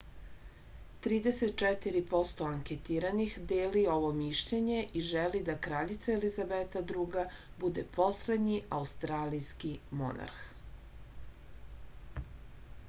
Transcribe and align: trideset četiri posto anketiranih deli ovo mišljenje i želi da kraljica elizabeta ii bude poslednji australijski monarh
trideset 1.05 1.51
četiri 1.61 1.99
posto 2.13 2.45
anketiranih 2.51 3.33
deli 3.51 3.81
ovo 3.95 4.07
mišljenje 4.21 4.79
i 5.01 5.03
želi 5.09 5.41
da 5.49 5.55
kraljica 5.67 6.15
elizabeta 6.19 6.81
ii 6.95 7.25
bude 7.65 7.83
poslednji 7.99 8.55
australijski 8.79 9.75
monarh 10.01 10.41